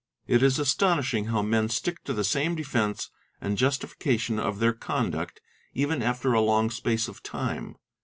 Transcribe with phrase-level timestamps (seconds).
[0.25, 5.41] It is astonishing how men stick to the same defence and justification of their conduct,
[5.75, 7.75] even after a long space of time.